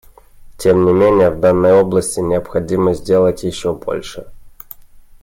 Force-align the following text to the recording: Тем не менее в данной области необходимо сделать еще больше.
Тем 0.57 0.83
не 0.83 0.93
менее 0.93 1.29
в 1.29 1.39
данной 1.39 1.73
области 1.73 2.21
необходимо 2.21 2.95
сделать 2.95 3.43
еще 3.43 3.71
больше. 3.73 4.25